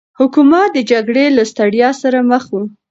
حکومت 0.19 0.69
د 0.73 0.77
جګړې 0.91 1.25
له 1.37 1.43
ستړيا 1.51 1.89
سره 2.01 2.19
مخ 2.31 2.43
و. 2.51 2.53